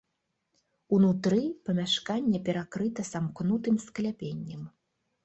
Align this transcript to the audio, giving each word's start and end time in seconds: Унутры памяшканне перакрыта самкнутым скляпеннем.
Унутры 0.95 1.41
памяшканне 1.69 2.39
перакрыта 2.47 3.05
самкнутым 3.11 3.75
скляпеннем. 3.85 4.63